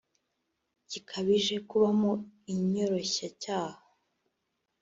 [0.91, 2.11] gikabije kubamo
[2.53, 3.79] inyoroshyacyaha